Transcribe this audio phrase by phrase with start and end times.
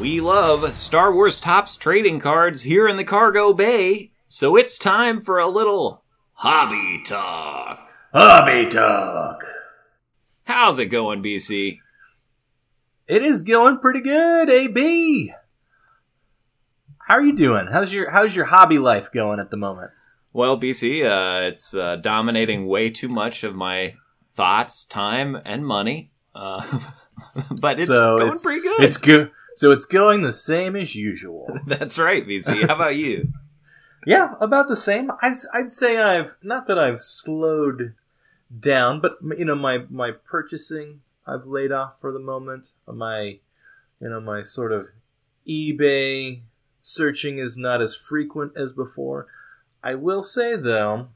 [0.00, 5.20] We love Star Wars Topps trading cards here in the cargo bay, so it's time
[5.20, 7.88] for a little hobby talk.
[8.12, 9.44] Hobby talk.
[10.44, 11.78] How's it going, BC?
[13.06, 15.32] It is going pretty good, AB.
[17.06, 17.66] How are you doing?
[17.68, 19.90] How's your How's your hobby life going at the moment?
[20.32, 23.94] Well, BC, uh, it's uh, dominating way too much of my
[24.34, 26.10] thoughts, time, and money.
[26.34, 26.80] Uh,
[27.60, 28.80] but it's So going it's- pretty good.
[28.82, 29.30] It's good.
[29.54, 31.58] So it's going the same as usual.
[31.66, 32.66] That's right, BC.
[32.66, 33.32] How about you?
[34.06, 35.10] yeah, about the same.
[35.20, 37.94] I'd, I'd say I've not that I've slowed
[38.58, 42.72] down, but you know my my purchasing I've laid off for the moment.
[42.86, 43.38] My
[44.00, 44.90] you know my sort of
[45.48, 46.42] eBay
[46.80, 49.28] searching is not as frequent as before.
[49.82, 51.08] I will say though,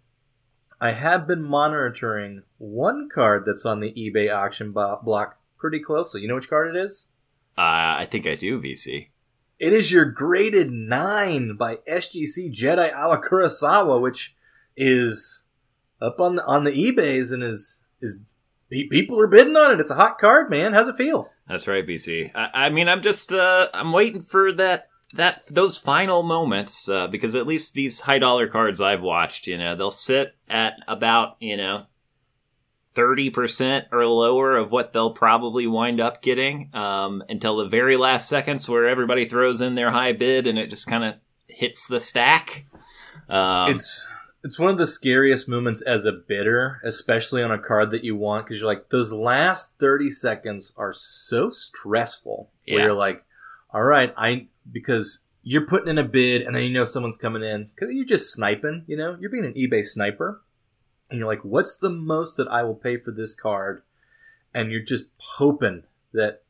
[0.81, 6.23] I have been monitoring one card that's on the eBay auction block pretty closely.
[6.23, 7.09] You know which card it is?
[7.59, 9.09] Uh, I think I do, BC.
[9.59, 14.35] It is your graded nine by SGC Jedi a la Kurosawa, which
[14.77, 15.45] is
[16.01, 18.21] up on the on the eBay's and is is
[18.69, 19.81] people are bidding on it.
[19.81, 20.75] It's a hot card, man.
[20.75, 21.31] How's it feel?
[21.49, 22.33] That's right, BC.
[22.35, 27.07] I, I mean, I'm just uh, I'm waiting for that that those final moments uh,
[27.07, 31.37] because at least these high dollar cards I've watched, you know, they'll sit at about
[31.41, 31.87] you know
[32.97, 37.97] thirty percent or lower of what they'll probably wind up getting um, until the very
[37.97, 41.15] last seconds where everybody throws in their high bid and it just kind of
[41.47, 42.65] hits the stack.
[43.29, 44.05] Um, it's
[44.43, 48.17] it's one of the scariest moments as a bidder, especially on a card that you
[48.17, 52.51] want, because you're like those last thirty seconds are so stressful.
[52.67, 52.85] Where Yeah.
[52.87, 53.25] you're like,
[53.71, 57.43] all right, I because you're putting in a bid, and then you know someone's coming
[57.43, 58.85] in because you're just sniping.
[58.87, 60.43] You know, you're being an eBay sniper,
[61.11, 63.83] and you're like, what's the most that I will pay for this card?
[64.55, 66.43] And you're just hoping that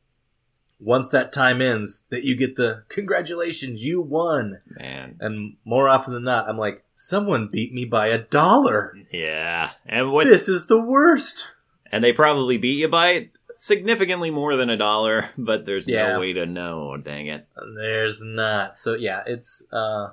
[0.79, 4.59] once that time ends, that you get the congratulations, you won.
[4.79, 8.93] man, And more often than not, I'm like, someone beat me by a dollar.
[9.11, 11.53] yeah, and what This is the worst.
[11.91, 16.13] and they probably beat you by significantly more than a dollar, but there's Yeah.
[16.13, 16.95] no way to know.
[16.95, 17.47] Dang it.
[17.75, 18.77] There's not.
[18.77, 20.11] So yeah, it's uh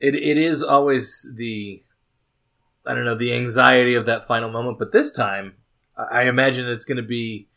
[0.00, 1.84] it it is always the
[2.86, 5.54] I don't know, the anxiety of that final moment, but this time
[5.96, 7.48] I imagine it's going to be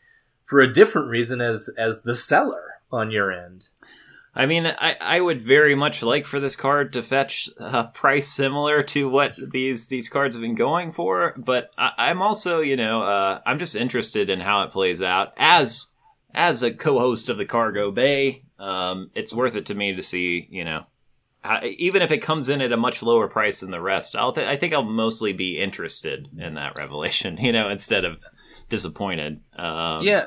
[0.44, 3.68] for a different reason as as the seller on your end.
[4.38, 8.28] I mean, I, I would very much like for this card to fetch a price
[8.28, 12.76] similar to what these these cards have been going for, but I, I'm also, you
[12.76, 15.88] know, uh, I'm just interested in how it plays out as
[16.34, 18.44] as a co-host of the Cargo Bay.
[18.58, 20.86] Um, it's worth it to me to see, you know,
[21.64, 24.16] even if it comes in at a much lower price than the rest.
[24.16, 28.22] I'll th- I think I'll mostly be interested in that revelation, you know, instead of
[28.68, 29.40] disappointed.
[29.56, 30.26] Um, yeah.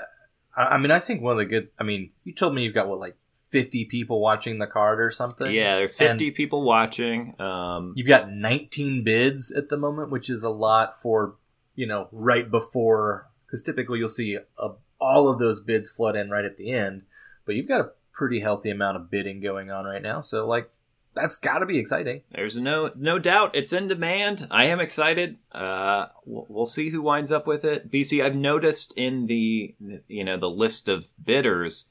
[0.56, 2.88] I mean, I think one of the good I mean, you told me you've got
[2.88, 3.16] what like
[3.50, 5.52] 50 people watching the card or something.
[5.52, 5.76] yeah.
[5.76, 7.40] There are 50 people watching.
[7.42, 11.36] Um, You've got 19 bids at the moment, which is a lot for,
[11.76, 14.70] you know, right before, because typically you'll see a,
[15.00, 17.04] all of those bids flood in right at the end.
[17.46, 20.20] But you've got a pretty healthy amount of bidding going on right now.
[20.20, 20.70] So, like,
[21.20, 22.22] that's got to be exciting.
[22.32, 24.48] There's no no doubt it's in demand.
[24.50, 25.38] I am excited.
[25.52, 27.92] Uh, we'll see who winds up with it.
[27.92, 29.76] BC, I've noticed in the
[30.08, 31.90] you know the list of bidders,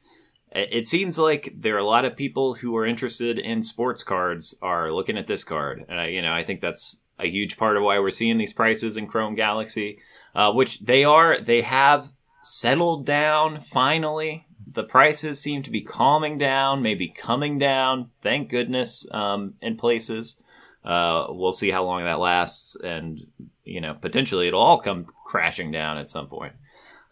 [0.53, 4.03] it it seems like there are a lot of people who are interested in sports
[4.03, 7.57] cards are looking at this card, and I you know I think that's a huge
[7.57, 9.99] part of why we're seeing these prices in Chrome Galaxy,
[10.35, 12.13] uh, which they are they have
[12.43, 14.47] settled down finally.
[14.79, 18.11] The prices seem to be calming down, maybe coming down.
[18.23, 20.41] Thank goodness, um, in places.
[20.85, 23.27] Uh, we'll see how long that lasts, and
[23.65, 26.53] you know, potentially it'll all come crashing down at some point.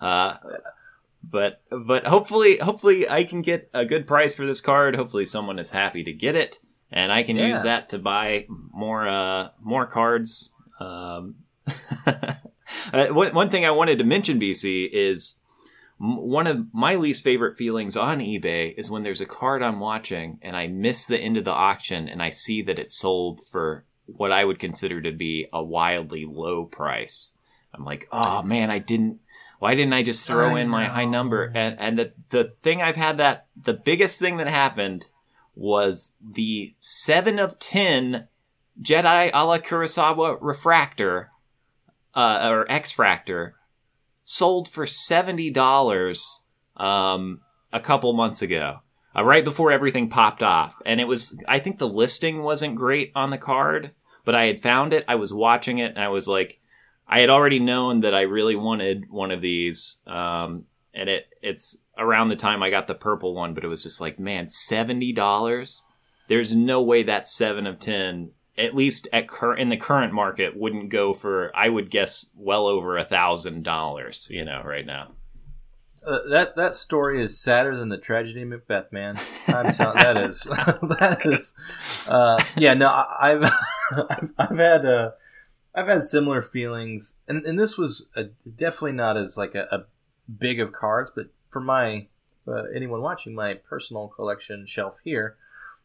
[0.00, 0.36] Uh,
[1.24, 4.94] but but hopefully hopefully I can get a good price for this card.
[4.94, 6.60] Hopefully someone is happy to get it,
[6.92, 7.48] and I can Yeah.
[7.48, 10.52] use that to buy more uh, more cards.
[10.78, 11.34] Um,
[12.06, 15.40] uh, one thing I wanted to mention, BC, is
[15.98, 20.38] one of my least favorite feelings on eBay is when there's a card I'm watching
[20.42, 23.84] and I miss the end of the auction and I see that it's sold for
[24.04, 27.32] what I would consider to be a wildly low price.
[27.72, 29.20] I'm like, oh man, I didn't.
[29.58, 31.50] Why didn't I just throw I in my high number?
[31.54, 35.06] And and the the thing I've had that the biggest thing that happened
[35.54, 38.28] was the seven of ten
[38.80, 41.30] Jedi a la Kurosawa refractor
[42.14, 43.52] uh, or X Fractor
[44.26, 46.44] sold for seventy dollars
[46.76, 47.40] um,
[47.72, 48.80] a couple months ago,
[49.16, 50.76] uh, right before everything popped off.
[50.84, 53.92] And it was, I think the listing wasn't great on the card,
[54.24, 55.04] but I had found it.
[55.08, 56.60] I was watching it, and I was like,
[57.08, 59.98] I had already known that I really wanted one of these.
[60.06, 63.84] Um, and it it's around the time I got the purple one, but it was
[63.84, 65.82] just like, man, seventy dollars.
[66.28, 70.56] There's no way that seven of ten, at least at cur- in the current market,
[70.56, 71.50] wouldn't go for.
[71.54, 74.28] I would guess well over a thousand dollars.
[74.30, 75.12] You know, right now.
[76.06, 79.18] Uh, that that story is sadder than the tragedy of Macbeth, man.
[79.48, 81.52] I'm that is that is,
[82.06, 82.74] uh, yeah.
[82.74, 83.42] No, I- I've
[84.10, 85.10] I've, I've had uh,
[85.74, 89.84] I've had similar feelings, and and this was a, definitely not as like a, a
[90.32, 92.06] big of cards, but for my
[92.46, 95.36] uh, anyone watching my personal collection shelf here,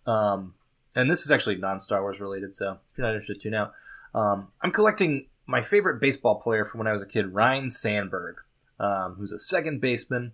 [0.06, 0.54] um,
[0.96, 3.74] and this is actually non Star Wars related, so if you're not interested, tune out.
[4.14, 8.38] Um, I'm collecting my favorite baseball player from when I was a kid, Ryne Sandberg
[8.82, 10.34] um, who's a second baseman.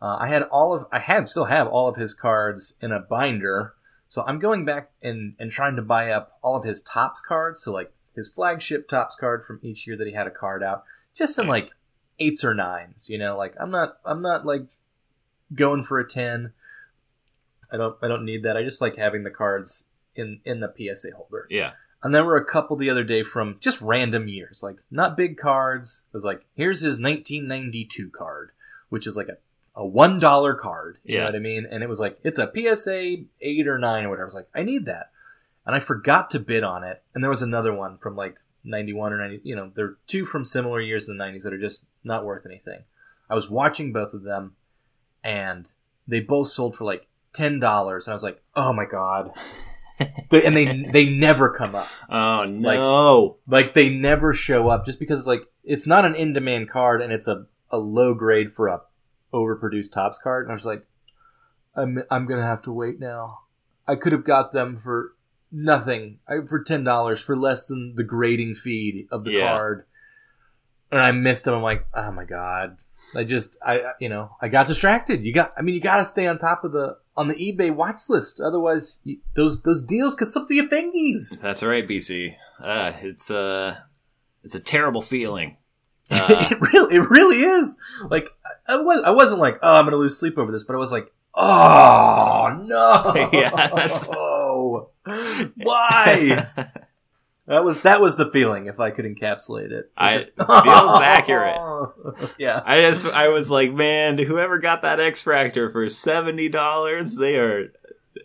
[0.00, 3.00] Uh, I had all of, I have still have all of his cards in a
[3.00, 3.72] binder.
[4.06, 7.62] So I'm going back and, and trying to buy up all of his Topps cards.
[7.62, 10.84] So like his flagship Topps card from each year that he had a card out,
[11.14, 11.64] just in Nice.
[11.64, 11.72] like
[12.18, 13.08] eights or nines.
[13.08, 14.66] You know, like I'm not, I'm not like
[15.54, 16.52] going for a ten.
[17.72, 18.56] I don't, I don't need that.
[18.56, 19.86] I just like having the cards
[20.16, 21.46] in in the PSA holder.
[21.50, 21.72] Yeah,
[22.02, 25.36] And there were a couple the other day from just random years, like not big
[25.36, 26.04] cards.
[26.12, 28.50] It was like, here's his 1992 card,
[28.88, 29.36] which is like a,
[29.74, 30.98] a one dollar card.
[31.04, 31.20] You Yeah.
[31.20, 31.66] know what I mean?
[31.70, 34.24] And it was like it's a PSA eight or nine or whatever.
[34.24, 35.10] I was like, I need that,
[35.64, 37.02] and I forgot to bid on it.
[37.14, 39.40] And there was another one from like 91 or 90.
[39.44, 42.24] You know, there are two from similar years in the 90s that are just not
[42.24, 42.80] worth anything.
[43.30, 44.54] I was watching both of them,
[45.24, 45.70] and
[46.08, 48.06] they both sold for like ten dollars.
[48.06, 49.30] And I was like, oh my god.
[50.30, 53.38] They- and they they never come up Oh no!
[53.46, 57.00] like they never show up just because it's like it's not an in demand card
[57.00, 58.82] and it's a, a low grade for a
[59.32, 60.86] overproduced Topps card and I was like
[61.74, 63.40] I'm I'm gonna have to wait now.
[63.86, 65.12] I could have got them for
[65.52, 69.52] nothing I, for ten dollars for less than the grading fee of the Yeah.
[69.52, 69.84] card,
[70.90, 71.54] and I missed them.
[71.54, 72.78] I'm like, oh my god!
[73.14, 75.24] I just I you know I got distracted.
[75.24, 77.70] You got I mean you got to stay on top of the on the eBay
[77.74, 81.40] watch list, otherwise you, those those deals could slip through your fingies.
[81.40, 82.34] That's right, BC.
[82.62, 83.76] Uh, it's uh,
[84.42, 85.56] it's a terrible feeling.
[86.08, 87.76] Uh, it really, it really is.
[88.08, 88.28] Like
[88.68, 90.78] I I was, I wasn't like, oh, I'm gonna lose sleep over this, but I
[90.78, 94.06] was like, oh no, Yeah, that's-
[95.56, 96.46] why?
[97.46, 98.66] That was that was the feeling.
[98.66, 100.46] If I could encapsulate it, It I- just- feels
[101.00, 101.56] accurate.
[102.38, 107.14] yeah, I just I was like, man, whoever got that X Fractor for seventy dollars,
[107.16, 107.72] they are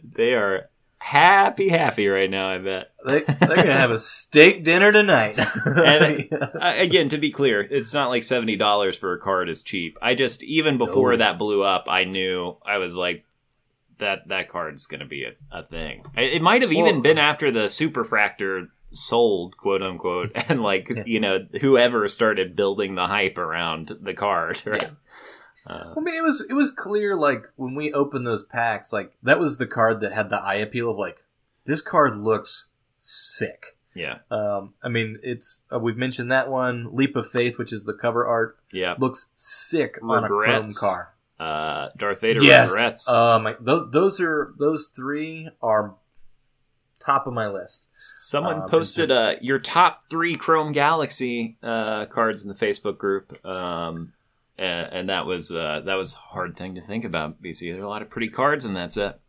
[0.04, 2.50] they are happy happy right now.
[2.50, 2.92] I bet.
[3.06, 5.38] they, they're gonna have a steak dinner tonight.
[5.66, 9.64] And- Uh, again, to be clear, it's not like seventy dollars for a card is
[9.64, 9.98] cheap.
[10.02, 11.18] I just even before No.
[11.18, 13.26] that blew up, I knew I was like.
[14.00, 16.04] That, that card's going to be a, a thing.
[16.18, 21.04] It it might have even been after the Superfractor sold, quote unquote, and like Yeah.
[21.06, 24.62] you know whoever started building the hype around the card.
[24.66, 24.92] Right?
[25.68, 29.14] Uh, I mean, it was it was clear like when we opened those packs, like
[29.22, 31.24] that was the card that had the eye appeal of like
[31.66, 33.78] this card looks sick.
[33.94, 37.84] yeah, Um, I mean, it's uh, we've mentioned that one, Leap of Faith, which is
[37.84, 38.96] the cover art, yeah.
[38.98, 41.14] looks sick on a chrome car.
[41.40, 43.08] Uh, Darth Vader yes, regrets.
[43.10, 45.96] um, those those are those three are
[47.04, 47.90] top of my list.
[47.96, 53.44] Someone um, posted uh, your top three Chrome Galaxy uh, cards in the Facebook group,
[53.46, 54.14] um,
[54.58, 57.42] and, and that was uh, that was a hard thing to think about.
[57.42, 59.20] BC, there are a lot of pretty cards in that set.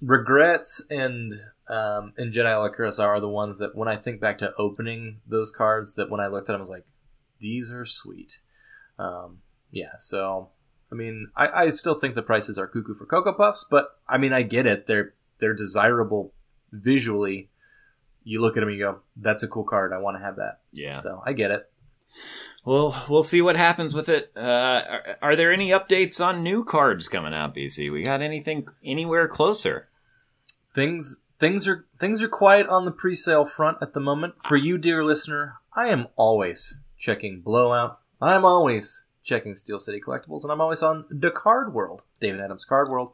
[0.00, 1.32] Regrets and
[1.68, 5.52] um, and Jedi Kurosawa are the ones that when I think back to opening those
[5.52, 6.86] cards, that when I looked at them, I was like,
[7.38, 8.40] these are sweet.
[8.98, 9.38] Um,
[9.70, 10.50] yeah, so
[10.90, 14.18] I mean, I, I still think the prices are cuckoo for Cocoa Puffs, but I
[14.18, 14.86] mean, I get it.
[14.86, 16.34] They're they're desirable
[16.72, 17.50] visually.
[18.24, 19.92] You look at them, and you go, "That's a cool card.
[19.92, 21.00] I want to have that." Yeah.
[21.02, 21.70] So I get it.
[22.64, 24.30] Well, we'll see what happens with it.
[24.36, 27.90] Uh, are, are there any updates on new cards coming out, BC?
[27.90, 29.88] We got anything anywhere closer?
[30.74, 34.78] things things are things are quiet on the pre-sale front at the moment for you
[34.78, 40.60] dear listener i am always checking blowout i'm always checking steel city collectibles and i'm
[40.60, 43.12] always on the card world Dave and Adam's card world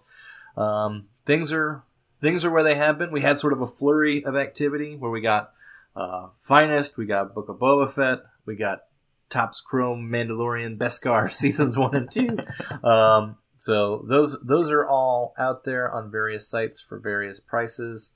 [0.57, 1.85] um, things are
[2.21, 5.11] things are where they have been we had sort of a flurry of activity where
[5.11, 5.53] we got
[5.97, 8.83] uh, finest we got book of boba fett we got
[9.31, 12.39] Topps chrome mandalorian beskar seasons one and two
[12.83, 18.15] um, so those those are all out there on various sites for various prices.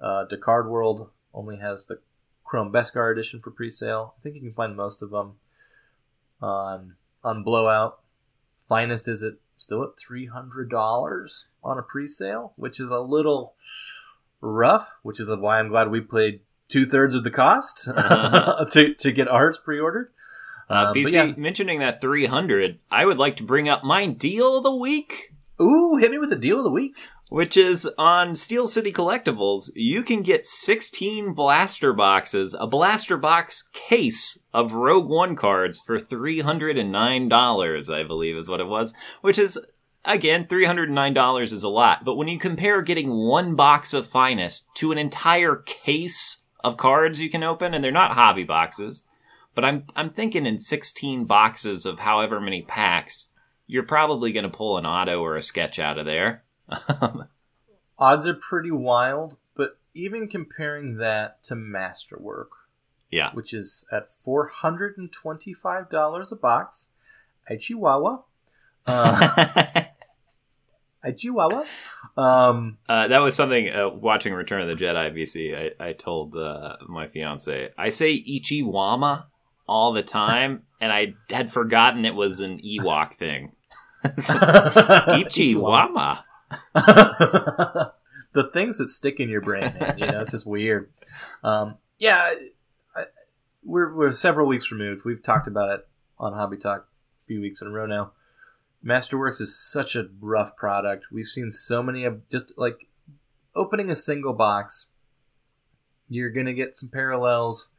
[0.00, 1.98] Uh, World only has the
[2.44, 4.14] Chrome Beskar edition for pre-sale.
[4.16, 5.34] I think you can find most of them
[6.40, 7.98] on on Blowout.
[8.56, 13.54] Finest is it still at three hundred dollars on a pre-sale, which is a little
[14.40, 14.94] rough.
[15.02, 18.64] Which is why I'm glad we played two thirds of the cost Uh-huh.
[18.72, 20.10] to to get ours pre-ordered.
[20.68, 21.32] Uh, Um, BC, yeah.
[21.36, 25.96] mentioning that 300, I would like to bring up my deal of the week, Ooh,
[25.96, 27.08] hit me with the deal of the week.
[27.28, 29.70] which is on Steel City Collectibles.
[29.74, 35.98] You can get 16 blaster boxes, a blaster box case of Rogue One cards for
[35.98, 39.58] $309, I believe is what it was, which is,
[40.04, 42.04] again, $309 is a lot.
[42.04, 47.20] But when you compare getting one box of Finest to an entire case of cards
[47.20, 49.04] you can open, and they're not hobby boxes,
[49.54, 53.30] but I'm I'm thinking in 16 boxes of however many packs,
[53.66, 56.44] you're probably going to pull an auto or a sketch out of there.
[57.98, 62.50] Odds are pretty wild, but even comparing that to Masterwork,
[63.10, 63.30] yeah.
[63.32, 66.90] which is at four hundred and twenty-five dollars a box,
[67.48, 68.22] at Chihuahua.
[68.88, 69.82] Uh,
[71.02, 71.64] at Chihuahua.
[72.16, 75.74] Um, Uh, that was something uh, watching Return of the Jedi BC.
[75.80, 79.24] I, I told uh, my fiance I say Ichiwama
[79.66, 83.55] all the time, and I had forgotten it was an Ewok thing.
[85.18, 86.22] Ichiwama.
[88.32, 89.98] the things that stick in your brain, man.
[89.98, 90.90] You know, it's just weird.
[91.42, 92.34] Um, yeah,
[92.94, 93.04] I,
[93.64, 95.04] we're we're several weeks removed.
[95.04, 98.12] We've talked about it on Hobby Talk a few weeks in a row now.
[98.84, 101.06] Masterworks is such a rough product.
[101.10, 102.86] We've seen so many of just like
[103.54, 104.90] opening a single box.
[106.08, 107.70] You're gonna get some parallels.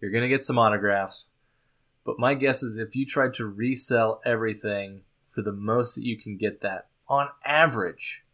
[0.00, 1.28] You're gonna get some autographs.
[2.04, 5.02] But my guess is if you tried to resell everything
[5.34, 8.24] for the most that you can get that, on average,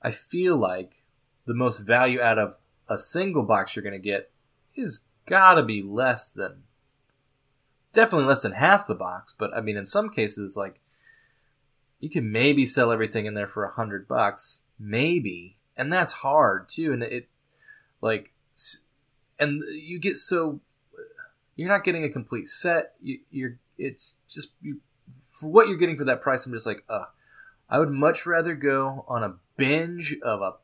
[0.00, 1.02] I feel like
[1.46, 2.56] the most value out of
[2.88, 4.30] a single box you're going to get
[4.74, 6.62] is got to be less than
[7.92, 10.80] definitely less than half the box but i mean in some cases it's like
[11.98, 16.68] you can maybe sell everything in there for a hundred bucks maybe and that's hard
[16.68, 17.28] too and it
[18.00, 18.34] like
[19.38, 20.60] and you get so
[21.56, 24.80] you're not getting a complete set you, you're it's just you,
[25.38, 27.04] for what you're getting for that price i'm just like uh
[27.68, 30.54] i would much rather go on a binge of a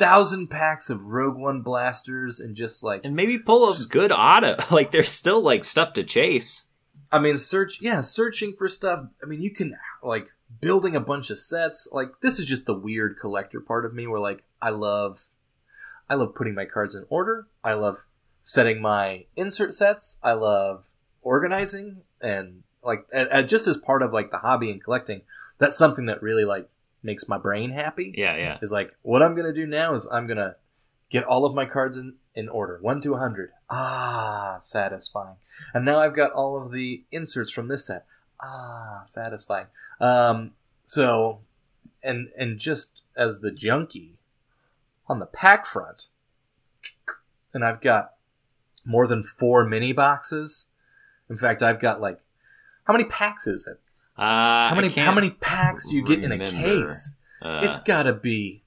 [0.00, 4.56] thousand packs of rogue one blasters and just like And maybe pull a good auto.
[4.70, 6.70] Like, there's still, like, stuff to chase.
[7.12, 9.04] I mean, search, yeah, searching for stuff.
[9.22, 10.28] I mean, you can like
[10.60, 11.88] building a bunch of sets.
[11.92, 15.26] Like this is just the weird collector part of me, where like I love,
[16.08, 17.48] I love putting my cards in order.
[17.64, 18.06] I love
[18.40, 20.18] setting my insert sets.
[20.22, 20.86] I love
[21.20, 23.06] organizing and like
[23.46, 25.22] just as part of like the hobby and collecting.
[25.58, 26.68] That's something that really like
[27.02, 28.14] makes my brain happy.
[28.16, 28.58] Yeah, yeah.
[28.62, 30.56] Is like what I'm gonna do now is I'm gonna
[31.10, 33.50] get all of my cards in in order, one to a hundred.
[33.68, 35.36] Ah, satisfying.
[35.74, 38.06] And now I've got all of the inserts from this set.
[38.40, 39.66] Ah, satisfying.
[40.00, 40.52] Um,
[40.84, 41.40] so,
[42.02, 44.16] and and just as the junkie
[45.08, 46.06] on the pack front,
[47.52, 48.14] and I've got
[48.84, 50.68] more than four mini boxes.
[51.28, 52.20] In fact, I've got like
[52.90, 53.78] how many packs is it?
[54.16, 57.16] Uh, How many how many packs do you get in a case?
[57.40, 58.64] Uh, it's got to be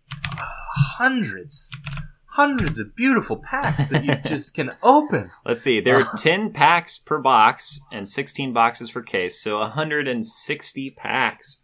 [0.98, 1.70] hundreds,
[2.26, 5.30] hundreds of beautiful packs that you just can open.
[5.46, 5.80] Let's see.
[5.80, 11.62] There are 10 packs per box and 16 boxes per case, so 160 packs.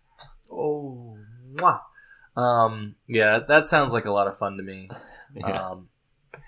[0.52, 1.18] Oh,
[1.56, 1.80] mwah.
[2.36, 4.90] um, yeah, that sounds like a lot of fun to me.
[5.36, 5.62] Yeah.
[5.70, 5.90] Um,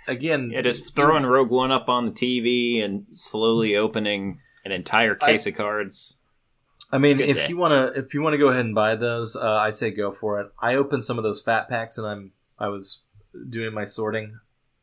[0.08, 5.16] again, Yeah, just throwing Rogue One up on the TV and slowly opening an entire
[5.16, 6.18] case of cards.
[6.92, 7.48] I mean, Good if day.
[7.50, 9.92] you want to, if you want to go ahead and buy those, uh, I say
[9.92, 10.52] go for it.
[10.62, 13.02] I opened some of those fat packs, and I'm I was
[13.50, 14.40] doing my sorting.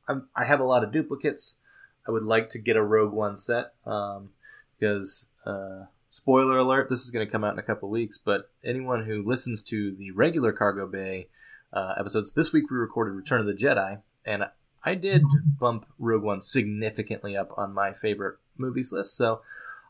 [0.09, 1.61] I'm, I have a lot of duplicates.
[2.07, 4.31] I would like to get a Rogue One set um,
[4.79, 8.17] because, uh, spoiler alert, this is going to come out in a couple weeks.
[8.17, 11.29] But anyone who listens to the regular Cargo Bay
[11.73, 14.49] uh, episodes, this week we recorded Return of the Jedi, and
[14.83, 15.23] I did
[15.61, 19.17] bump Rogue One significantly up on my favorite movies list.
[19.17, 19.41] So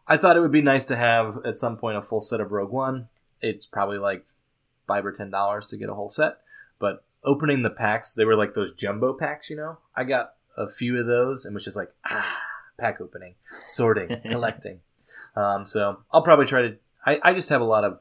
[0.07, 2.53] I thought it would be nice to have at some point a full set of
[2.53, 3.09] Rogue One.
[3.41, 4.23] It's probably like
[4.87, 6.39] five or ten dollars to get a whole set,
[6.79, 9.79] but opening the packs, they were like those jumbo packs, you know.
[9.95, 12.43] I got a few of those and was just like ah,
[12.79, 13.35] pack opening,
[13.67, 14.81] sorting, collecting.
[15.37, 16.77] Um, so I'll probably try to.
[17.05, 18.01] I, I just have a lot of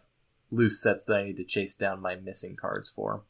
[0.50, 3.24] loose sets that I need to chase down my missing cards for.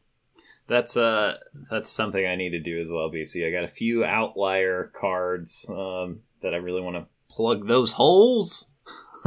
[0.68, 1.38] That's uh
[1.72, 3.48] that's something I need to do as well, BC.
[3.48, 7.06] I got a few outlier cards um, that I really want to
[7.38, 8.66] plug those holes.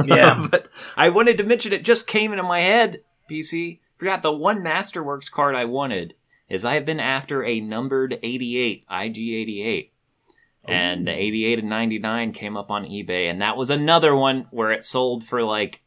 [0.05, 0.45] Yeah.
[0.51, 3.79] but I wanted to mention it just came into my head, BC.
[3.95, 6.15] Forgot the one Masterworks card I wanted
[6.49, 9.89] is I have been after a numbered 88, IG88.
[10.67, 14.71] And the 88 and 99 came up on eBay, and that was another one where
[14.71, 15.81] it sold for like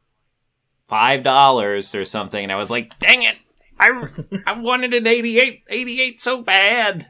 [0.89, 3.37] five dollars or something, and I was like, "Dang it!
[3.79, 3.91] I
[4.47, 7.07] I wanted an 88, 88 so bad."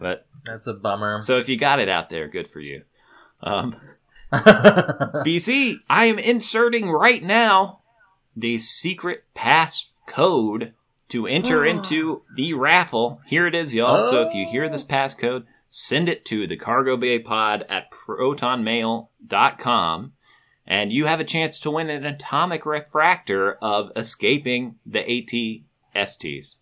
[0.00, 1.20] But That's a bummer.
[1.20, 2.84] so if you got it out there, good for you.
[3.42, 3.76] Um,
[5.24, 7.82] BC, I am inserting right now
[8.36, 10.74] the secret pass code
[11.08, 13.20] to enter into the raffle.
[13.26, 14.10] Here it is, y'all.
[14.10, 20.12] So if you hear this passcode, send it to the cargo bay pod at protonmail.com
[20.66, 25.62] and you have a chance to win an atomic refractor of escaping the
[25.94, 26.56] ATSTs.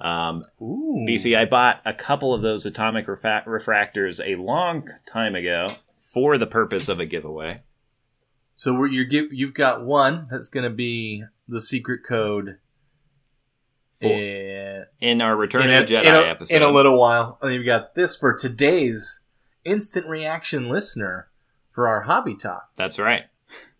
[0.00, 1.06] Um, Ooh.
[1.08, 5.68] BC, I bought a couple of those atomic refractors a long time ago
[6.14, 7.62] for the purpose of a giveaway.
[8.54, 12.58] So we're, you're you've got one that's going to be the secret code
[13.90, 16.54] For- in, In our Return in, of a, the Jedi in, a, episode.
[16.56, 17.38] in a little while.
[17.42, 19.24] And you've got this for today's
[19.64, 21.30] instant reaction listener
[21.72, 22.70] for our hobby talk.
[22.76, 23.24] That's right.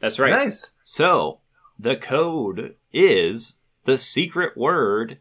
[0.01, 0.31] That's right.
[0.31, 0.73] Nice.
[0.83, 1.41] So
[1.79, 5.19] the code is the secret word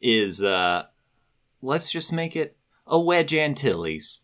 [0.00, 0.84] is uh
[1.62, 2.56] let's just make it
[2.86, 4.21] a wedge Antilles.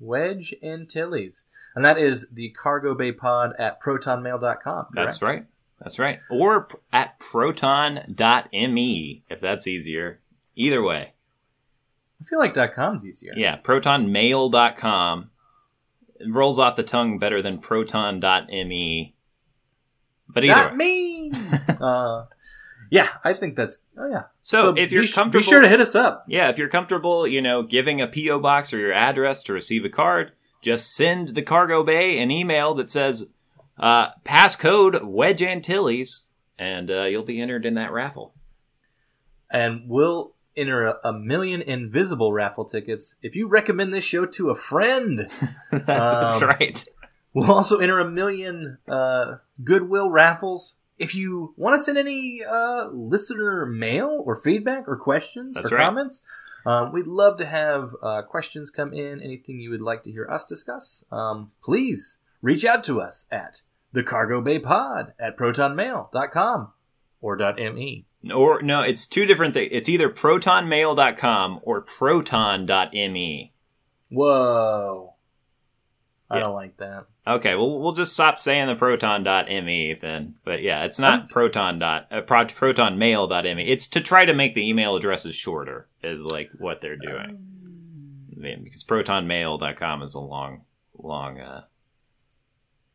[0.00, 1.44] Wedge Antilles.
[1.74, 4.86] And that is the cargo bay pod at protonmail.com.
[4.92, 5.46] That's right.
[5.80, 6.18] That's right.
[6.30, 8.04] Or at proton.me
[9.28, 10.20] if that's easier.
[10.56, 11.12] Either way.
[12.20, 13.32] I feel like .com's easier.
[13.36, 15.30] Yeah, protonmail.com.
[16.18, 19.14] It rolls off the tongue better than proton.me.
[20.28, 20.76] But either Not way.
[20.76, 21.32] me.
[21.80, 22.24] uh,
[22.90, 23.84] yeah, I think that's.
[23.96, 24.24] Oh yeah.
[24.42, 26.24] So, if you're be, comfortable be sure to hit us up.
[26.26, 29.84] Yeah, if you're comfortable, you know, giving a PO box or your address to receive
[29.84, 33.30] a card, just send the cargo bay an email that says
[33.78, 36.24] uh, passcode Wedge Antilles,
[36.58, 38.34] and uh, you'll be entered in that raffle.
[39.50, 44.50] and we'll enter a, a million invisible raffle tickets if you recommend this show to
[44.50, 45.28] a friend.
[45.72, 46.82] That's Um, right.
[47.34, 50.80] We'll also enter a million uh, goodwill raffles.
[50.98, 55.76] If you want to send any uh, listener mail or feedback or questions That's or
[55.76, 55.84] right.
[55.84, 56.22] comments,
[56.66, 59.22] um, we'd love to have uh, questions come in.
[59.22, 63.62] Anything you would like to hear us discuss, um, please reach out to us at
[63.92, 66.72] the Cargo Bay Pod at protonmail.com
[67.20, 68.04] or .me.
[68.34, 69.70] Or no, it's two different things.
[69.72, 73.52] It's either protonmail.com or proton.me.
[74.10, 75.07] Whoa.
[76.30, 76.40] I Yeah.
[76.40, 77.06] don't like that.
[77.26, 80.34] Okay, well, we'll just stop saying the proton.me then.
[80.44, 83.62] But yeah, it's not proton dot uh, pro- protonmail.me.
[83.64, 87.38] It's to try to make the email addresses shorter, is like what they're doing.
[88.36, 90.62] I mean, because protonmail.com is a long,
[90.96, 91.64] long, uh,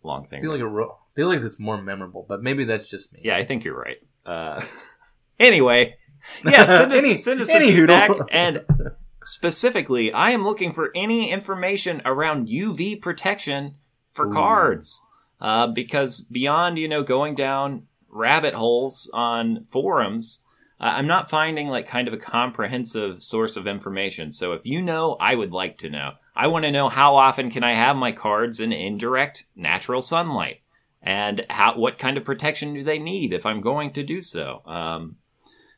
[0.04, 0.40] long thing.
[0.40, 3.14] I feel like, it ro- I feel like it's more memorable, but maybe that's just
[3.14, 3.22] me.
[3.24, 3.98] yeah, I think you're right.
[4.26, 4.64] Uh,
[5.40, 5.96] anyway,
[6.46, 8.12] yeah, send us, Any- send us any feedback.
[8.32, 8.64] And
[9.26, 13.76] specifically, I am looking for any information around UV protection
[14.10, 14.34] for Ooh.
[14.34, 15.02] cards.
[15.42, 20.44] Uh, because beyond, you know, going down rabbit holes on forums,
[20.80, 24.32] uh, I'm not finding like kind of a comprehensive source of information.
[24.32, 26.14] So if you know, I would like to know.
[26.36, 30.62] I want to know how often can I have my cards in indirect natural sunlight?
[31.02, 34.62] And how what kind of protection do they need if I'm going to do so?
[34.66, 35.18] Um,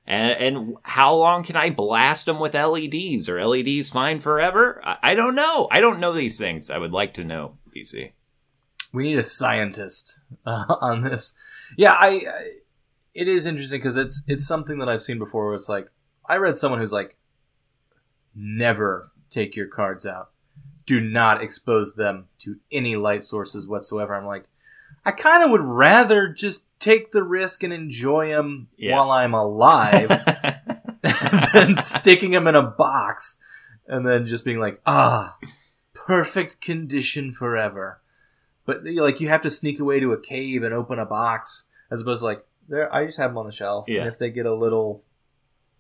[0.08, 3.28] and, and how long can I blast them with LEDs?
[3.30, 4.82] Are LEDs fine forever?
[4.84, 5.68] I, I don't know.
[5.72, 6.70] I don't know these things.
[6.70, 8.12] I would like to know, BC.
[8.94, 11.38] We need a scientist uh, on this.
[11.78, 12.22] Yeah, I.
[12.28, 12.50] I
[13.16, 15.48] it is interesting because it's it's something that I've seen before.
[15.48, 15.90] Where it's like
[16.28, 17.18] I read someone who's like,
[18.36, 20.32] never take your cards out.
[20.86, 24.14] Do not expose them to any light sources whatsoever.
[24.14, 24.50] I'm like,
[25.06, 28.96] I kind of would rather just take the risk and enjoy them Yeah.
[28.96, 30.10] while I'm alive
[31.54, 33.38] than sticking them in a box
[33.88, 35.38] and then just being like, ah,
[35.94, 38.02] perfect condition forever.
[38.66, 42.02] But like you have to sneak away to a cave and open a box, as
[42.02, 42.92] opposed to like there.
[42.94, 44.00] I just have them on the shelf, Yeah.
[44.00, 45.04] and if they get a little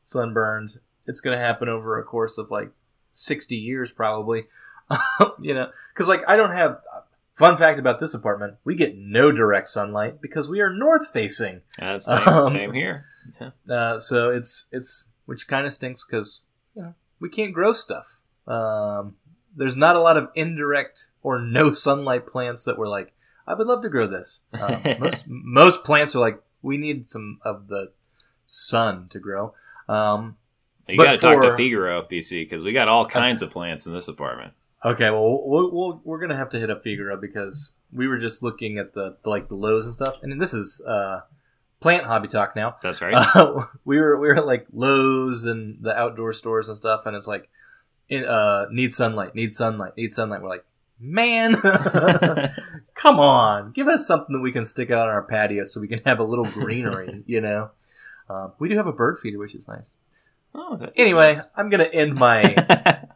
[0.03, 2.69] sunburned, it's going to happen over a course of like
[3.09, 4.45] sixty years, probably.
[5.41, 6.79] you know, because like I don't have.
[7.36, 11.62] Fun fact about this apartment: we get no direct sunlight because we are north facing.
[11.78, 13.06] That's same, Um, same here.
[13.69, 16.43] Uh, so it's it's which kind of stinks because
[16.76, 18.19] you know we can't grow stuff.
[18.48, 19.15] Um,
[19.56, 23.13] there's not a lot of indirect or no sunlight plants that we're like,
[23.48, 24.41] I would love to grow this.
[24.54, 27.91] Um, most most plants are like, we need some of the
[28.45, 29.54] sun to grow.
[29.89, 30.38] Um,
[30.88, 33.93] You got to talk to Figaro, BC, because we got all kinds of plants in
[33.93, 34.54] this apartment.
[34.86, 38.43] Okay, well, we'll, we'll we're gonna have to hit up Figaro because we were just
[38.43, 41.21] looking at the, the like the Lowe's and stuff, and this is uh,
[41.80, 42.76] plant hobby talk now.
[42.84, 43.15] That's right.
[43.15, 47.15] Uh, we were we were at like Lowe's and the outdoor stores and stuff, and
[47.15, 47.50] it's like,
[48.10, 50.43] in, uh, need sunlight, need sunlight, need sunlight.
[50.43, 50.65] We're like,
[51.00, 51.56] man,
[52.93, 55.88] come on, give us something that we can stick out on our patio so we
[55.88, 57.71] can have a little greenery, you know.
[58.30, 59.98] Um, we do have a bird feeder, which is nice.
[60.58, 61.46] Oh, Anyway, nice.
[61.56, 62.56] I'm gonna end my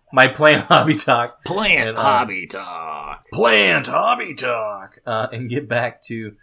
[0.13, 1.45] my plant hobby talk.
[1.45, 3.25] Plant And, uh, hobby talk.
[3.31, 4.99] Plant hobby talk.
[5.05, 6.35] Uh, and get back to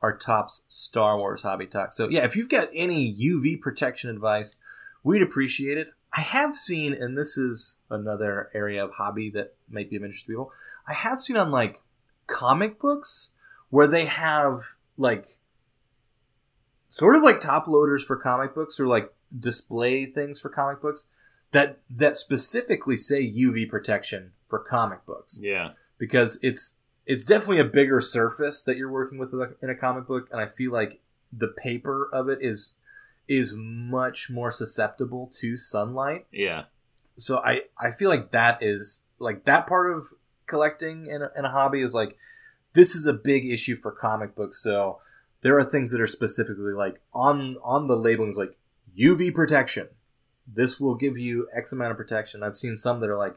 [0.00, 1.92] our Topps Star Wars hobby talk.
[1.92, 4.58] So yeah, if you've got any UV protection advice,
[5.02, 5.88] we'd appreciate it.
[6.16, 10.26] I have seen, and this is another area of hobby that might be of interest
[10.26, 10.52] to people.
[10.86, 11.82] I have seen on like
[12.28, 13.32] comic books
[13.70, 14.60] where they have
[14.96, 15.26] like
[16.88, 21.08] sort of like top loaders for comic books or like display things for comic books
[21.52, 25.70] that that specifically say UV protection for comic books Yeah.
[25.98, 30.28] because it's it's definitely a bigger surface that you're working with in a- comic book
[30.32, 31.00] and I feel like
[31.32, 32.70] the paper of it is
[33.28, 36.64] is much more susceptible to sunlight Yeah.
[37.16, 40.08] so I I feel like that is like that part of
[40.46, 42.16] collecting in a, in a hobby is like
[42.74, 44.60] this is a big issue for comic books.
[44.62, 45.00] So
[45.42, 48.56] there are things that are specifically like on on the labelings like
[48.98, 49.88] UV protection.
[50.46, 52.42] This will give you X amount of protection.
[52.42, 53.36] I've seen some that are like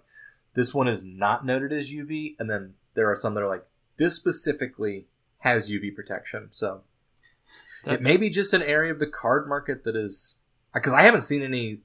[0.53, 3.65] this one is not noted as UV, and then there are some that are like
[3.97, 5.07] this specifically
[5.39, 6.49] has UV protection.
[6.51, 6.81] So
[7.85, 10.35] That's- it may be just an area of the card market that is
[10.73, 11.79] because I haven't seen any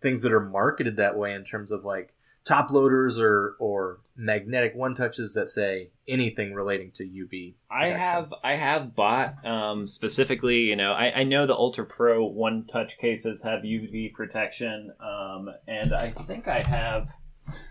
[0.00, 2.14] things that are marketed that way in terms of like
[2.46, 7.54] top loaders or or magnetic one touches that say anything relating to UV.
[7.70, 7.98] I protection.
[8.00, 12.64] have I have bought um, specifically, you know, I, I know the Ultra Pro one
[12.64, 17.10] touch cases have UV protection, um, and I think I have,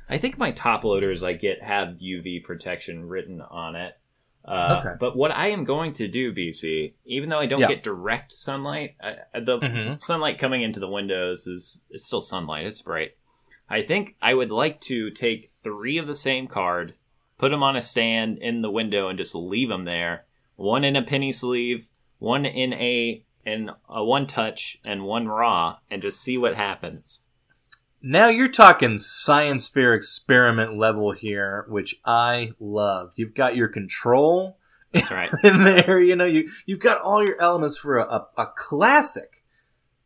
[0.09, 3.97] I think my top loaders I get have UV protection written on it.
[4.47, 4.95] Uh, Okay.
[4.99, 7.69] But what I am going to do, BC, even though I don't Yeah.
[7.69, 10.03] get direct sunlight, I, the Mhm.
[10.03, 12.67] sunlight coming into the windows is it's still sunlight.
[12.67, 13.13] It's bright.
[13.69, 16.93] I think I would like to take three of the same card,
[17.37, 20.25] put them on a stand in the window, and just leave them there.
[20.55, 21.87] One in a penny sleeve,
[22.19, 27.21] one in a in a one touch, and one raw, and just see what happens.
[28.01, 33.13] Now you're talking science fair experiment level here, which I love.
[33.15, 34.59] You've got your control
[34.91, 35.31] That's right.
[35.43, 35.99] in there.
[35.99, 39.43] You know, you you've got all your elements for a, a, a classic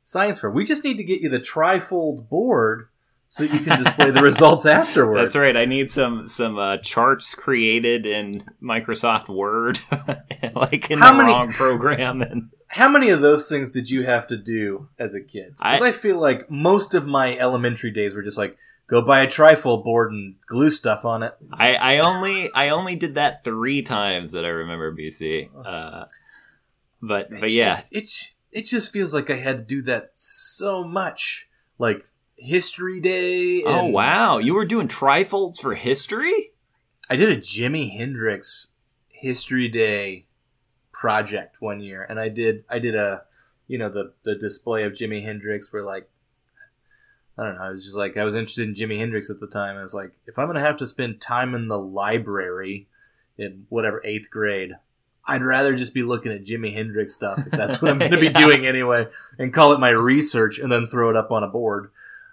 [0.02, 0.50] science fair.
[0.50, 2.88] We just need to get you the trifold board
[3.31, 5.33] so that you can display the results afterwards.
[5.33, 5.55] That's right.
[5.55, 9.79] I need some some uh, charts created in Microsoft Word,
[10.55, 12.21] like in How the many- wrong program.
[12.21, 15.53] And How many of those things did you have to do as a kid?
[15.57, 19.21] Because I, I- feel like most of my elementary days were just like go buy
[19.21, 21.35] a trifle board and glue stuff on it.
[21.53, 25.49] I, I only I only did that three times that I remember BC.
[25.63, 26.05] Uh,
[27.01, 28.09] but but yeah, it, it
[28.51, 32.03] it just feels like I had to do that so much, like
[32.39, 33.63] History Day.
[33.65, 36.52] oh wow, you were doing trifolds for history.
[37.10, 38.73] I did a Jimi Hendrix
[39.08, 40.25] History Day
[40.91, 43.23] project one year, and I did I did a
[43.67, 46.10] you know the the display of Jimi Hendrix for like
[47.38, 47.63] I don't know.
[47.63, 49.78] I was just like I was interested in Jimi Hendrix at the time.
[49.78, 52.88] I was like, if I'm gonna have to spend time in the library
[53.38, 54.73] in whatever eighth grade,
[55.25, 57.39] I'd rather just be looking at Jimi Hendrix stuff.
[57.39, 58.34] If that's what I'm gonna be Yeah.
[58.45, 61.91] doing anyway, and call it my research, and then throw it up on a board.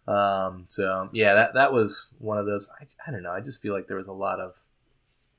[0.09, 2.71] Um, so yeah, that that was one of those.
[2.81, 3.33] I, I don't know.
[3.33, 4.53] I just feel like there was a lot of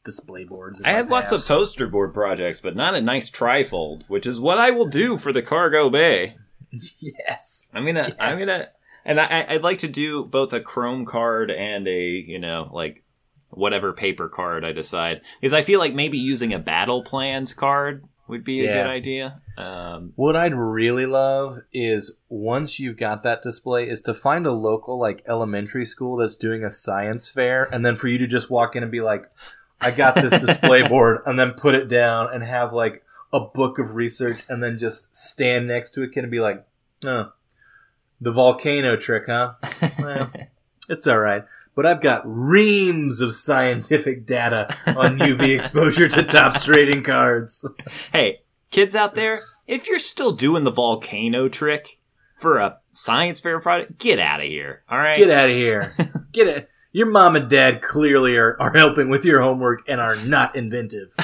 [0.04, 0.82] display boards.
[0.84, 4.58] I had lots of poster board projects, but not a nice trifold, which is what
[4.58, 6.38] I will do for the cargo bay.
[6.72, 7.70] yes.
[7.74, 8.70] I'm gonna I'm gonna
[9.06, 13.04] and I I'd like to do both a chrome card and a you know like
[13.52, 18.04] whatever paper card I decide because I feel like maybe using a battle plans card
[18.28, 18.84] would be a Yeah.
[18.84, 19.42] good idea.
[19.58, 24.52] Um, What I'd really love is once you've got that display, is to find a
[24.52, 28.50] local like elementary school that's doing a science fair, and then for you to just
[28.50, 29.26] walk in and be like,
[29.82, 33.80] "I got this display board," and then put it down and have like a book
[33.80, 36.66] of research, and then just stand next to it and be like,
[37.06, 37.32] "Oh,
[38.22, 39.54] the volcano trick, huh?
[40.00, 40.32] Well,
[40.90, 41.44] it's all right."
[41.78, 47.64] But I've got reams of scientific data on UV exposure to top trading cards.
[48.12, 48.40] hey,
[48.72, 52.00] kids out there, if you're still doing the volcano trick
[52.34, 54.82] for a science fair project, get out of here.
[54.90, 55.96] All right, Get out of here.
[56.34, 56.70] Get it.
[56.94, 61.14] Your mom and dad clearly are, are helping with your homework and are not inventive.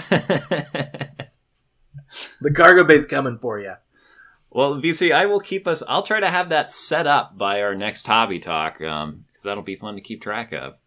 [2.41, 3.73] The cargo bay's coming for you.
[4.53, 5.81] Well, BC, I will keep us.
[5.87, 9.63] I'll try to have that set up by our next hobby talk, um, because that'll
[9.63, 10.79] be fun to keep track of.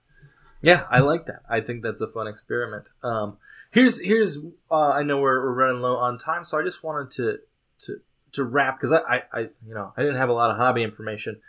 [0.62, 1.42] Yeah, I like that.
[1.48, 2.90] I think that's a fun experiment.
[3.02, 3.38] Um,
[3.72, 4.38] here's here's
[4.70, 7.38] uh, I know we're, we're running low on time, so I just wanted to
[7.80, 8.00] to
[8.32, 10.82] to wrap because I, I I you know I didn't have a lot of hobby
[10.82, 11.40] information.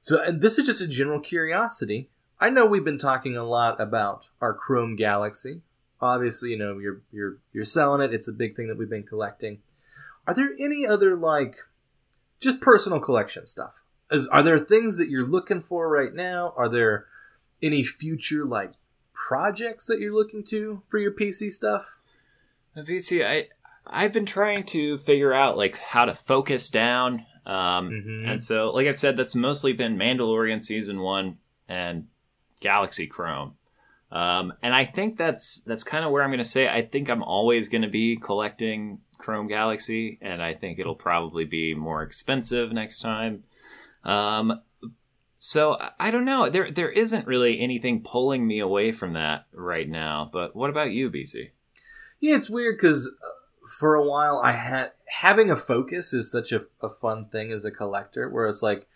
[0.00, 2.08] So this is just a general curiosity.
[2.40, 5.62] I know we've been talking a lot about our Chrome Galaxy.
[6.00, 8.12] Obviously, you know you're you're you're selling it.
[8.12, 9.60] It's a big thing that we've been collecting.
[10.26, 11.56] Are there any other like
[12.40, 13.82] just personal collection stuff?
[14.10, 16.52] Is, are there things that you're looking for right now?
[16.56, 17.06] Are there
[17.62, 18.72] any future like
[19.14, 21.98] projects that you're looking to for your PC stuff?
[22.76, 23.48] BC, I
[23.86, 27.26] I've been trying to figure out like how to focus down.
[27.44, 28.28] Um, Mhm.
[28.28, 32.06] And so, like I've said, that's mostly been Mandalorian season one and
[32.60, 33.56] Galaxy Chrome.
[34.12, 36.68] Um, and I think that's that's kind of where I'm going to say.
[36.68, 41.44] I think I'm always going to be collecting Chrome Galaxy, and I think it'll probably
[41.44, 43.44] be more expensive next time.
[44.04, 44.60] Um,
[45.38, 46.48] so I- don't know.
[46.48, 50.28] There there isn't really anything pulling me away from that right now.
[50.32, 51.50] But what about you, BC?
[52.20, 53.16] Yeah, it's weird because
[53.78, 57.64] for a while I had having a focus is such a, a fun thing as
[57.64, 58.28] a collector.
[58.28, 58.88] Whereas like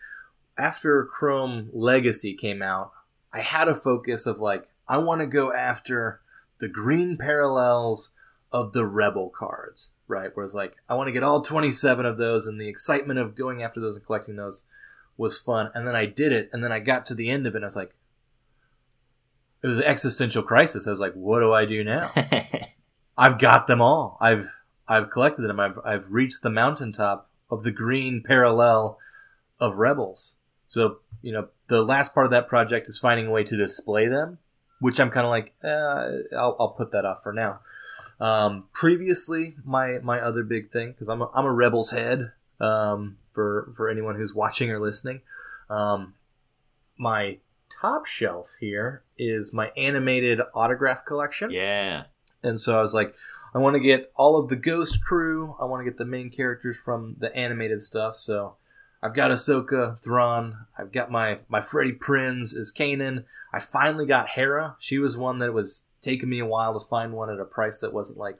[0.58, 2.92] after Chrome Legacy came out,
[3.32, 6.20] I had a focus of like I want to go after
[6.58, 8.10] the green parallels
[8.52, 10.30] of the Rebel cards, right?
[10.34, 13.34] Whereas like I want to get all twenty seven of those, and the excitement of
[13.34, 14.66] going after those and collecting those
[15.16, 15.70] was fun.
[15.74, 17.64] And then I did it, and then I got to the end of it, and
[17.64, 17.94] I was like.
[19.62, 20.86] It was an existential crisis.
[20.86, 22.12] I was like, "What do I do now?"
[23.18, 24.16] I've got them all.
[24.20, 24.54] I've
[24.86, 25.58] I've collected them.
[25.58, 28.98] I've I've reached the mountaintop of the green parallel
[29.58, 30.36] of rebels.
[30.68, 34.06] So you know the last part of that project is finding a way to display
[34.06, 34.38] them,
[34.80, 37.60] which I'm kind of like uh, I'll I'll put that off for now.
[38.20, 42.32] Um, previously, my my other big thing because I'm a, I'm a rebels head.
[42.60, 45.20] Um, for for anyone who's watching or listening,
[45.68, 46.14] um,
[46.96, 51.50] my top shelf here is my animated autograph collection.
[51.50, 52.04] yeah.
[52.42, 53.14] And so I was like,
[53.54, 55.56] I want to get all of the Ghost crew.
[55.60, 58.14] I want to get the main characters from the animated stuff.
[58.14, 58.56] So
[59.02, 60.66] I've got Ahsoka, Thrawn.
[60.78, 63.24] I've got my my Freddie Prinze as Kanan.
[63.52, 64.76] I finally got Hera.
[64.78, 67.80] She was one that was taking me a while to find one at a price
[67.80, 68.38] that wasn't like.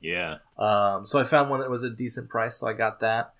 [0.00, 0.36] Yeah.
[0.58, 2.56] Um, so I found one that was a decent price.
[2.58, 3.34] So I got that.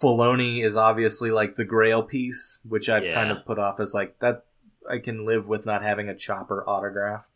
[0.00, 3.14] Filoni is obviously like the Grail piece, which I've Yeah.
[3.14, 4.44] kind of put off as like that.
[4.88, 7.28] I can live with not having a Chopper autograph,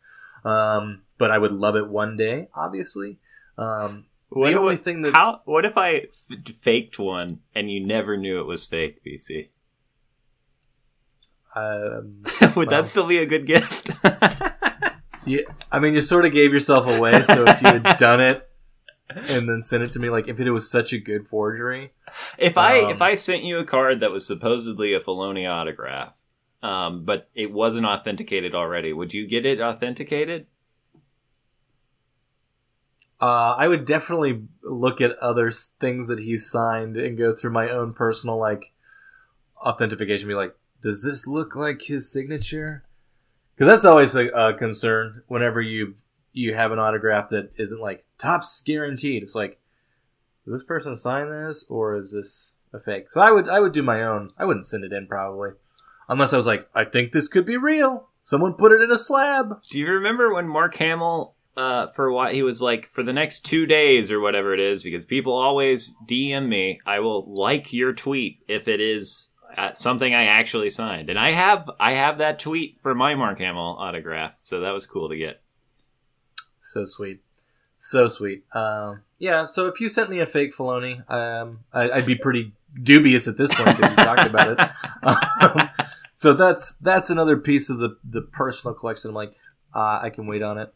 [0.43, 2.47] um, but I would love it one day.
[2.55, 3.19] Obviously,
[3.57, 5.41] um, What, the only what- thing that's how?
[5.45, 9.49] What if I f- faked one and you never knew it was fake, BC?
[11.55, 12.65] um, Would Well.
[12.67, 13.91] that still be a good gift?
[15.27, 17.21] yeah, I mean, you sort of gave yourself away.
[17.23, 18.49] So if you had done it
[19.09, 21.93] and then sent it to me, like if it was such a good forgery,
[22.37, 26.23] if I Um, if I sent you a card that was supposedly a Filoni autograph,
[26.63, 30.47] um, but it wasn't authenticated already, would you get it authenticated?
[33.19, 37.67] Uh, I would definitely look at other things that he signed and go through my
[37.69, 38.73] own personal like
[39.57, 40.27] authentication.
[40.27, 42.83] Be like, does this look like his signature?
[43.57, 45.95] Because that's always a, a concern whenever you
[46.31, 49.23] you have an autograph that isn't like Topps guaranteed.
[49.23, 49.59] It's like,
[50.45, 53.09] did this person sign this or is this a fake?
[53.09, 54.29] So I would I would do my own.
[54.37, 55.51] I wouldn't send it in probably,
[56.07, 58.09] unless I was like, I think this could be real.
[58.21, 59.61] Someone put it in a slab.
[59.71, 63.39] Do you remember when Mark Hamill, uh, for what he was like for the next
[63.45, 67.93] two days or whatever it is, because people always DM me, I will like your
[67.93, 69.31] tweet if it is
[69.73, 73.77] something I actually signed, and I have I have that tweet for my Mark Hamill
[73.79, 75.41] autograph, so that was cool to get.
[76.59, 77.21] So sweet,
[77.77, 78.43] so sweet.
[78.53, 79.45] Um, yeah.
[79.45, 83.37] So if you sent me a fake Filoni, um, I, I'd be pretty dubious at
[83.37, 84.69] this point because you talked about it.
[85.03, 85.69] Um,
[86.13, 89.09] so that's that's another piece of the the personal collection.
[89.09, 89.35] I'm like,
[89.73, 90.73] uh, I can wait on it.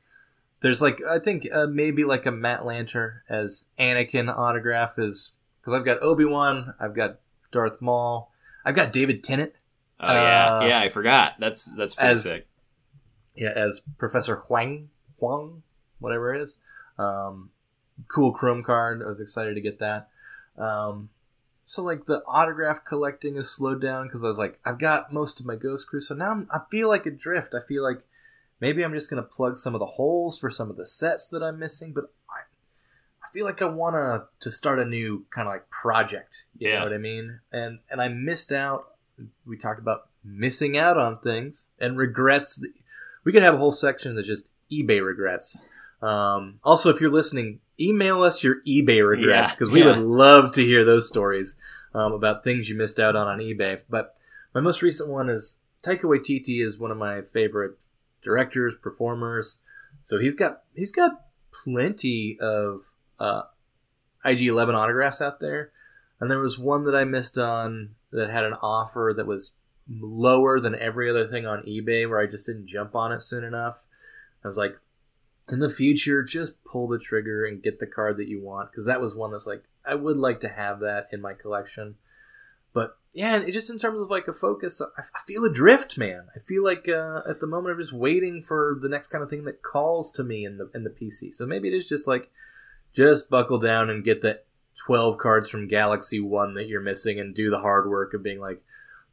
[0.61, 5.73] There's like I think uh, maybe like a Matt Lanter as Anakin autograph is because
[5.73, 7.19] I've got Obi Wan, I've got
[7.51, 8.30] Darth Maul,
[8.65, 9.53] I've got David Tennant.
[9.99, 11.33] Oh yeah, Uh, yeah, I forgot.
[11.39, 12.47] That's that's as- sick.
[13.35, 14.87] yeah, as Professor Huyang,
[15.21, 15.61] Huyang,
[15.99, 16.57] whatever it is.
[16.97, 17.51] Um,
[18.07, 19.01] cool Chrome card.
[19.03, 20.09] I was excited to get that.
[20.57, 21.09] Um,
[21.65, 25.39] so like the autograph collecting is slowed down because I was like, I've got most
[25.39, 27.53] of my Ghost Crew, so now I'm, I feel like adrift.
[27.55, 28.01] I feel like
[28.59, 31.41] maybe I'm just gonna plug some of the holes for some of the sets that
[31.43, 32.05] I'm missing, but
[33.23, 36.45] I, feel like I wanna to start a new kind of like project.
[36.57, 36.79] You Yeah.
[36.79, 37.39] know what I mean?
[37.51, 38.87] And and I missed out.
[39.45, 42.63] We talked about missing out on things and regrets.
[43.23, 45.61] We could have a whole section that's just eBay regrets.
[46.01, 49.87] Um, also, if you're listening, email us your eBay regrets Yeah, because we yeah.
[49.87, 51.59] would love to hear those stories
[51.93, 53.81] um, about things you missed out on on eBay.
[53.89, 54.15] But
[54.55, 57.77] my most recent one is Taika Waititi is one of my favorite
[58.23, 59.61] directors, performers.
[60.03, 62.81] So he's got he's got plenty of
[63.21, 63.43] uh,
[64.25, 65.71] IG11 autographs out there,
[66.19, 69.53] and there was one that I missed on that had an offer that was
[69.89, 73.43] lower than every other thing on eBay where I just didn't jump on it soon
[73.43, 73.85] enough.
[74.43, 74.77] I was like,
[75.49, 78.85] in the future, just pull the trigger and get the card that you want because
[78.85, 81.95] that was one that's like I would like to have that in my collection.
[82.73, 86.27] but yeah, it just in terms of like a focus, I, I feel adrift, man.
[86.35, 89.29] I feel like uh, at the moment I'm just waiting for the next kind of
[89.29, 91.33] thing that calls to me in the in the PC.
[91.33, 92.31] So maybe it is just like
[92.93, 94.41] just buckle down and get the
[94.75, 98.39] 12 cards from Galaxy One that you're missing, and do the hard work of being
[98.39, 98.61] like,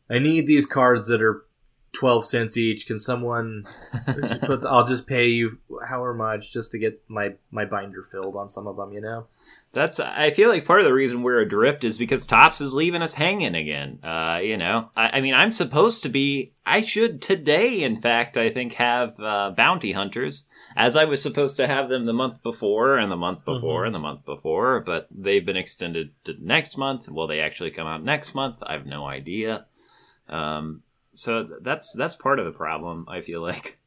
[0.09, 1.45] I need these cards that are
[1.93, 2.87] 12 cents each.
[2.87, 3.67] Can someone
[4.07, 4.63] just put?
[4.63, 8.49] The, I'll just pay you however much just to get my my binder filled on
[8.49, 8.93] some of them.
[8.93, 9.27] You know.
[9.73, 13.03] That's I feel like part of the reason we're adrift is because Topps is leaving
[13.03, 13.99] us hanging again.
[14.03, 16.55] Uh, you know, I, I, mean, I'm supposed to be.
[16.65, 21.57] I should today, in fact, I think have uh, bounty hunters as I was supposed
[21.57, 23.87] to have them the month before and the month before mm-hmm.
[23.87, 27.09] and the month before, but they've been extended to next month.
[27.09, 28.63] Will they actually come out next month?
[28.63, 29.67] I have no idea.
[30.29, 30.83] Um,
[31.15, 33.07] so that's that's part of the problem.
[33.07, 33.79] I feel like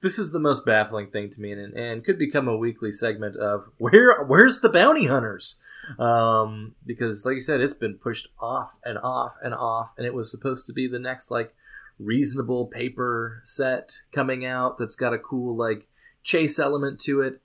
[0.00, 3.36] this is the most baffling thing to me, and, and could become a weekly segment
[3.36, 5.60] of where where's the bounty hunters?
[5.98, 10.14] Um, because, like you said, it's been pushed off and off and off, and it
[10.14, 11.54] was supposed to be the next like
[11.98, 15.88] reasonable paper set coming out that's got a cool like
[16.22, 17.40] chase element to it,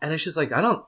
[0.00, 0.84] and it's just like I don't.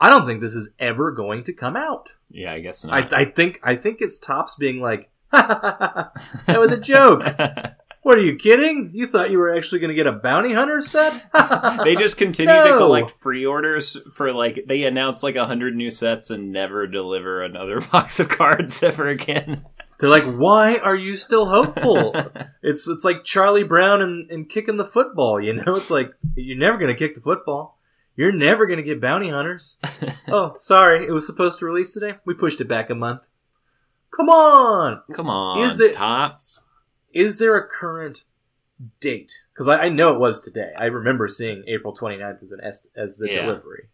[0.00, 2.14] I don't think this is ever going to come out.
[2.28, 3.12] Yeah, I guess not.
[3.12, 6.10] I, I think I think it's Topps being like, that
[6.48, 7.22] was a joke.
[8.02, 8.90] What are you kidding?
[8.92, 11.30] You thought you were actually going to get a bounty hunter set?
[11.84, 12.72] they just continue no.
[12.72, 17.42] to collect pre-orders for like they announce like a hundred new sets and never deliver
[17.42, 19.64] another box of cards ever again.
[20.00, 22.12] They're like, why are you still hopeful?
[22.62, 25.40] it's it's like Charlie Brown and, and kicking the football.
[25.40, 27.78] You know, it's like you're never going to kick the football.
[28.16, 29.78] You're never going to get bounty hunters.
[30.26, 32.16] oh, sorry, it was supposed to release today.
[32.24, 33.22] We pushed it back a month.
[34.10, 36.71] Come on, come on, is it Topps?
[37.12, 38.24] Is there a current
[39.00, 39.32] date?
[39.52, 40.72] Because I, I, know it was today.
[40.78, 43.42] I remember seeing April 29th as an as, as the yeah.
[43.42, 43.88] delivery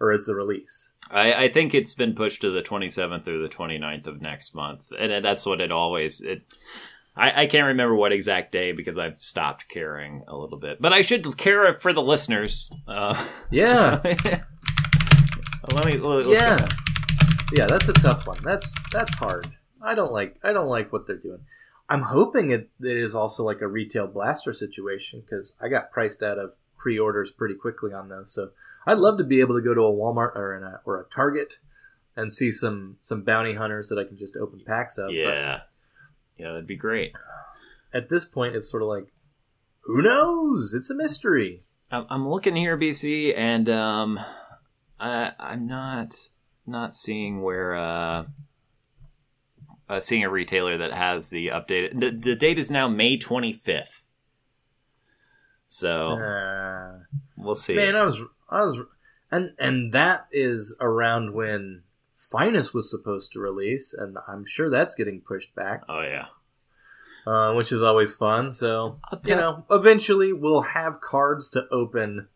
[0.00, 0.92] or as the release.
[1.10, 4.90] I, I, think it's been pushed to the 27th or the 29th of next month,
[4.98, 6.42] and that's what it always it.
[7.16, 10.92] I, I can't remember what exact day because I've stopped caring a little bit, but
[10.92, 12.72] I should care for the listeners.
[12.88, 14.00] Uh, yeah.
[15.72, 15.96] let me.
[15.98, 16.66] Let, yeah.
[17.52, 18.38] Yeah, that's a tough one.
[18.42, 19.48] That's that's hard.
[19.80, 21.44] I don't like I don't like what they're doing.
[21.88, 26.22] I'm hoping it, it is also like a retail blaster situation because I got priced
[26.22, 28.32] out of pre-orders pretty quickly on those.
[28.32, 28.50] So
[28.86, 31.58] I'd love to be able to go to a Walmart or a, or a Target
[32.16, 35.12] and see some some bounty hunters that I can just open packs of.
[35.12, 35.68] Yeah, but
[36.38, 37.12] yeah, that'd be great.
[37.92, 39.12] At this point, it's sort of like,
[39.82, 40.74] who knows?
[40.74, 41.62] It's a mystery.
[41.90, 44.18] I'm looking here, BC, and um,
[44.98, 46.14] I, I'm not
[46.66, 47.76] not seeing where.
[47.76, 48.24] Uh,
[49.88, 52.00] uh, seeing a retailer that has the updated.
[52.00, 54.04] The, the date is now May 25th.
[55.66, 56.98] So uh,
[57.36, 57.74] we'll see.
[57.74, 58.80] Man, I was I was
[59.30, 61.82] and and that is around when
[62.16, 65.82] Finest was supposed to release, and I'm sure that's getting pushed back.
[65.88, 66.26] Oh yeah.
[67.26, 68.50] Uh, which is always fun.
[68.50, 72.28] So you know, eventually we'll have cards to open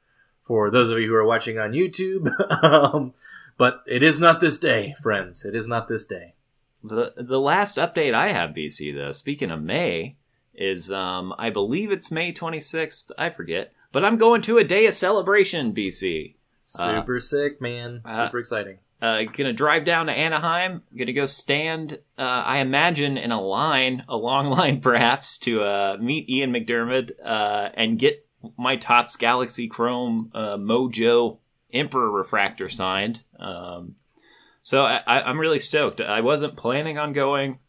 [0.43, 2.29] for those of you who are watching on YouTube.
[2.65, 3.15] um,
[3.59, 5.45] but it is not this day, friends.
[5.45, 6.35] It is not this day.
[6.83, 10.17] The the last update I have, BC though, speaking of May,
[10.55, 13.11] is um I believe it's May 26th.
[13.19, 16.37] I forget, but I'm going to a day of celebration, BC.
[16.61, 18.03] Super uh, sick, man.
[18.05, 18.79] Uh, Super uh, exciting.
[19.01, 20.83] Uh, gonna drive down to Anaheim.
[20.97, 22.01] Gonna go stand.
[22.19, 27.12] Uh, I imagine in a line, a long line perhaps, to uh, meet Ian McDiarmid
[27.25, 31.38] uh, and get my Topps Galaxy Chrome uh, Mojo
[31.73, 33.25] Emperor refractor signed.
[33.38, 33.97] Um,
[34.68, 36.02] so I, am really stoked.
[36.02, 37.61] I wasn't planning on going.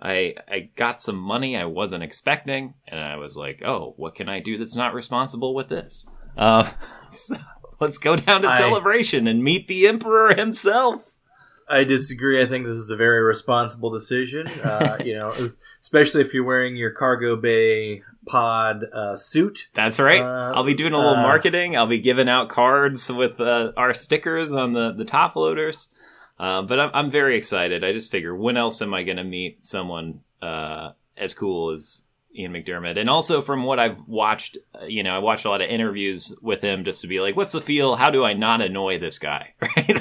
[0.00, 4.30] I I got some money I wasn't expecting, and I was like, "Oh, what can
[4.30, 6.72] I do that's not responsible with this?" Uh,
[7.12, 7.36] so
[7.78, 11.20] let's go down to I, celebration and meet the emperor himself.
[11.68, 12.42] I disagree.
[12.42, 14.46] I think this is a very responsible decision.
[14.64, 15.34] Uh, you know,
[15.82, 19.68] especially if you're wearing your cargo bay pod uh, suit.
[19.74, 20.22] That's right.
[20.22, 21.76] Uh, I'll be doing a little uh, marketing.
[21.76, 25.90] I'll be giving out cards with uh, our stickers on the the top loaders.
[26.38, 27.84] Um, but I'm, I'm very excited.
[27.84, 32.04] I just figure when else am I going to meet someone uh, as cool as
[32.34, 32.98] Ian McDiarmid?
[32.98, 36.36] And also from what I've watched, uh, you know, I watched a lot of interviews
[36.42, 37.96] with him just to be like, what's the feel?
[37.96, 39.54] How do I not annoy this guy?
[39.76, 40.00] Right?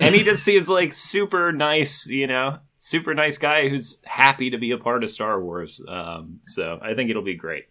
[0.00, 4.58] and he just seems like super nice, you know, super nice guy who's happy to
[4.58, 5.84] be a part of Star Wars.
[5.88, 7.66] Um, so I think it'll be great.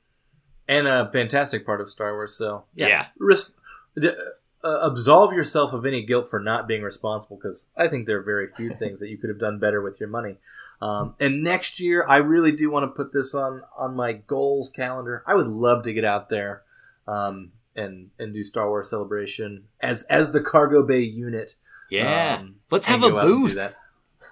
[0.68, 2.38] And a fantastic part of Star Wars.
[2.38, 2.88] So yeah.
[2.88, 3.06] yeah.
[3.18, 3.52] Res-
[3.96, 8.20] the, uh, absolve yourself of any guilt for not being responsible because I think there
[8.20, 10.38] are very few things that you could have done better with your money.
[10.82, 14.70] Um, and next year, I really do want to put this on on my goals
[14.70, 15.24] calendar.
[15.26, 16.64] I would love to get out there
[17.08, 21.56] um, and and do Star Wars Celebration as as the cargo bay unit.
[21.90, 23.58] Yeah, um, let's have a booth.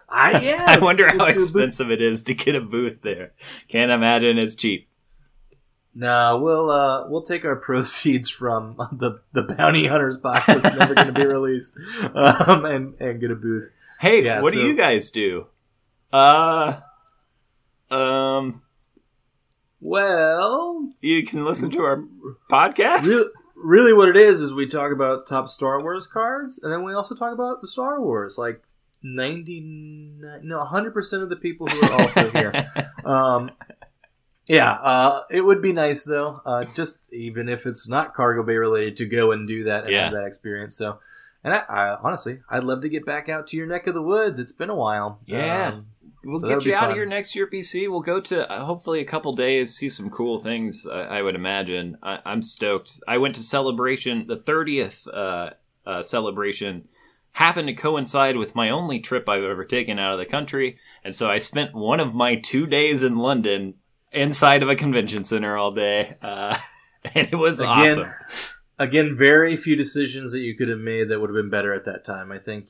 [0.08, 0.66] I yeah.
[0.68, 1.44] I wonder how do a booth.
[1.44, 3.34] expensive it is to get a booth there.
[3.68, 4.89] Can't imagine it's cheap.
[6.00, 10.95] No, we'll uh, we'll take our proceeds from the the bounty hunters box that's never
[10.95, 11.78] going to be released,
[12.16, 13.70] um, and and get a booth.
[14.00, 15.47] Hey, Yeah, what do you guys do?
[16.14, 16.80] Uh,
[17.91, 18.62] um,
[19.82, 22.06] Well, you can listen to our
[22.50, 23.04] podcast.
[23.04, 26.84] really, really, what it is is we talk about Topps Star Wars cards, and then
[26.84, 28.38] we also talk about the Star Wars.
[28.38, 28.64] Like
[29.04, 32.54] ninety nine, no, hundred percent of the people who are also here.
[33.06, 33.52] Um,
[34.50, 38.58] yeah, uh, it would be nice though, uh, just even if it's not cargo bay
[38.58, 40.04] related, to go and do that and Yeah.
[40.06, 40.76] have that experience.
[40.76, 41.00] So,
[41.43, 44.02] and I, I honestly, I'd love to get back out to your neck of the
[44.02, 44.39] woods.
[44.39, 45.20] It's been a while.
[45.26, 45.70] Yeah.
[45.70, 45.86] Um,
[46.22, 46.89] We'll So get you out fun.
[46.89, 47.88] of here next year, BC.
[47.89, 50.86] We'll go to uh, hopefully a couple days, see some cool things.
[50.86, 51.97] I, I would imagine.
[52.04, 53.00] I, I'm stoked.
[53.08, 55.52] I went to celebration, the 30th uh,
[55.86, 56.89] uh, celebration
[57.32, 61.16] happened to coincide with my only trip I've ever taken out of the country, and
[61.16, 63.76] so I spent one of my two days in London
[64.12, 66.57] inside of a convention center all day, uh,
[67.16, 68.14] and it was again, awesome.
[68.78, 71.86] again, very few decisions that you could have made that would have been better at
[71.86, 72.32] that time.
[72.32, 72.70] I think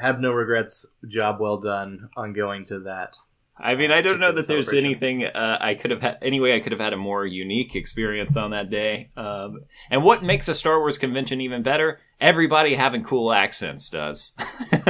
[0.00, 0.86] have no regrets.
[1.06, 3.16] Job well done on going to that.
[3.62, 6.18] I mean, I don't know that there's anything uh, I could have had.
[6.22, 9.10] Anyway, I could have had a more unique experience on that day.
[9.16, 9.60] Um,
[9.90, 12.00] and what makes a Star Wars convention even better?
[12.20, 14.34] Everybody having cool accents does.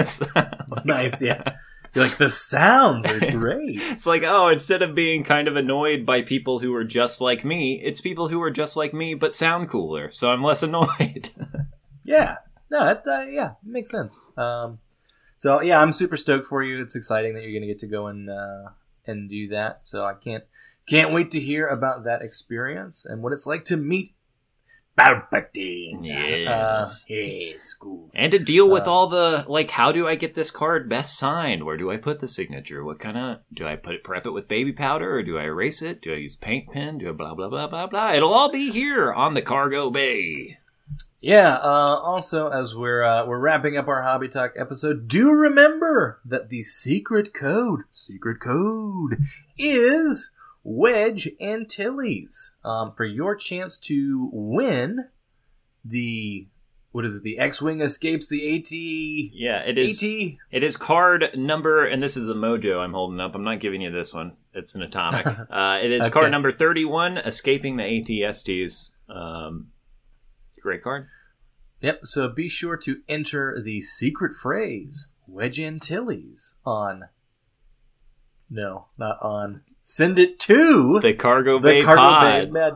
[0.06, 0.24] So,
[0.84, 1.42] nice, yeah.
[1.94, 3.80] You're like the sounds are great.
[3.82, 7.44] it's like, oh, instead of being kind of annoyed by people who are just like
[7.44, 10.12] me, it's people who are just like me but sound cooler.
[10.12, 11.30] So I'm less annoyed.
[12.04, 12.36] Yeah,
[12.70, 14.30] no, that uh, yeah it makes sense.
[14.36, 14.78] Um,
[15.36, 16.80] so yeah, I'm super stoked for you.
[16.80, 18.70] It's exciting that you're going to get to go and uh,
[19.06, 19.86] and do that.
[19.86, 20.44] So I can't
[20.86, 24.14] can't wait to hear about that experience and what it's like to meet
[25.00, 25.98] Palpatine.
[26.04, 26.48] Yes.
[26.48, 28.10] uh, yes, cool.
[28.14, 31.18] and to deal with Uh, all the like, how do I get this card best
[31.18, 31.64] signed?
[31.64, 32.84] Where do I put the signature?
[32.84, 34.04] What kind of do I put it?
[34.04, 36.02] Prep it with baby powder, or do I erase it?
[36.02, 36.98] Do I use paint pen?
[36.98, 38.12] Do I blah blah blah blah blah?
[38.12, 40.58] It'll all be here on the cargo bay.
[41.20, 41.56] Yeah.
[41.56, 46.48] Uh, also, as we're uh, we're wrapping up our hobby talk episode, do remember that
[46.48, 49.18] the secret code, secret code,
[49.58, 50.30] is
[50.62, 52.56] Wedge Antilles.
[52.64, 55.08] Um, for your chance to win
[55.84, 56.48] the
[56.92, 57.22] what is it?
[57.22, 58.72] The X-wing escapes the AT.
[58.72, 60.02] Yeah, it is.
[60.02, 60.08] AT.
[60.50, 63.36] It is card number, and this is the mojo I'm holding up.
[63.36, 64.32] I'm not giving you this one.
[64.52, 65.24] It's an atomic.
[65.50, 66.10] uh, it is Okay.
[66.10, 68.90] card number 31, escaping the ATSTs.
[69.08, 69.68] Um,
[70.60, 71.06] great card.
[71.80, 72.00] Yep.
[72.02, 77.04] So be sure to enter the secret phrase Wedge Antilles on.
[78.50, 79.62] No, not on.
[79.82, 82.74] Send it to The cargo the bay cargo pod bay med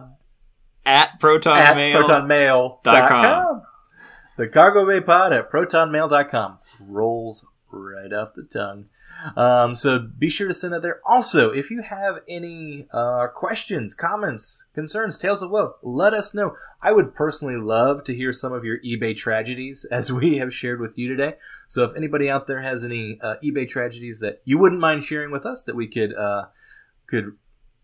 [0.86, 2.78] at proton at protonmail.com.
[2.84, 3.62] dot com.
[4.36, 8.86] The cargo bay pod at protonmail.com rolls right off the tongue.
[9.36, 11.00] Um, so be sure to send that there.
[11.06, 16.54] Also, if you have any uh, questions, comments, concerns, tales of woe, let us know.
[16.80, 20.80] I would personally love to hear some of your eBay tragedies as we have shared
[20.80, 21.34] with you today.
[21.68, 25.30] So if anybody out there has any uh, eBay tragedies that you wouldn't mind sharing
[25.30, 26.46] with us that we could uh,
[27.06, 27.36] could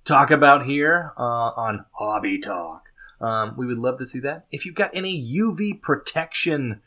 [0.05, 1.23] talk about here uh,
[1.57, 2.89] on Hobby Talk.
[3.21, 4.47] Um, we would love to see that.
[4.51, 6.81] If you've got any UV protection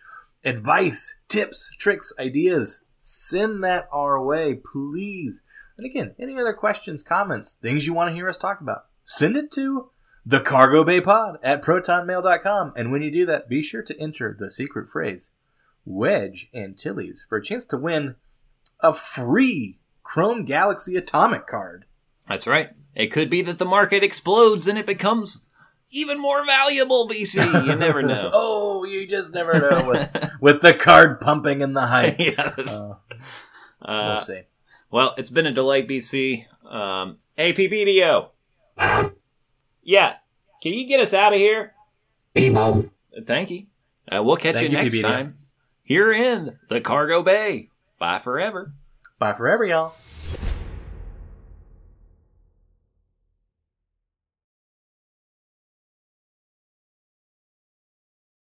[0.44, 5.44] advice, tips, tricks, ideas, send that our way, please.
[5.78, 9.36] And again, any other questions, comments, things you want to hear us talk about, send
[9.36, 9.90] it to
[10.26, 12.72] the cargo bay pod at protonmail.com.
[12.78, 15.32] And when you do that, be sure to enter the secret phrase
[15.84, 18.16] Wedge Antilles for a chance to win
[18.80, 21.86] a free Chrome Galaxy Atomic card.
[22.30, 22.70] That's right.
[22.96, 25.43] It could be that the market explodes and it becomes
[25.94, 27.66] even more valuable, BC.
[27.68, 28.30] You never know.
[28.34, 32.16] oh, you just never know with, with the card pumping in the hype.
[32.20, 32.38] yes.
[32.68, 32.96] Uh,
[33.82, 34.42] Uh, we'll see.
[34.92, 36.46] Well, it's been a delight, BC.
[36.70, 38.30] Um, hey, PPDO.
[39.82, 40.14] Yeah.
[40.62, 41.74] Can you get us out of here?
[42.34, 42.90] People.
[43.26, 43.66] Thank you.
[44.12, 45.02] Uh, we'll catch Thank you you, next PPDO.
[45.02, 45.38] time
[45.84, 47.70] here in the Cargo Bay.
[48.00, 48.72] Bye forever.
[49.20, 49.94] Bye forever, y'all.